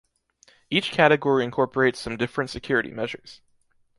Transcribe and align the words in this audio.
Each 0.71 0.89
category 0.89 1.43
incorporates 1.43 1.99
some 1.99 2.17
different 2.17 2.49
security 2.49 2.89
measures. 2.89 3.39